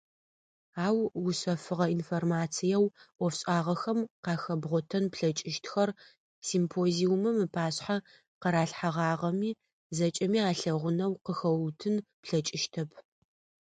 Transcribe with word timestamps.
Ау, 0.85 0.99
ушъэфыгъэ 1.29 1.85
информациеу 1.97 2.85
ӏофшӏагъэхэм 3.17 3.99
къахэбгъотэн 4.23 5.05
плъэкӏыщтхэр, 5.13 5.89
симпозиумым 6.47 7.37
ыпашъхьэ 7.45 7.97
къыралъхьэгъагъэми, 8.41 9.51
зэкӏэми 9.95 10.39
алъэгъунэу 10.49 11.13
къыхэуутын 11.25 11.95
плъэкӏыщтэп. 12.23 12.89